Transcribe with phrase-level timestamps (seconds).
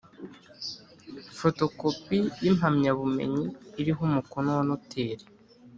[1.37, 3.45] fotokopi y’impamyabumenyi
[3.79, 5.25] iriho umukono wa noteri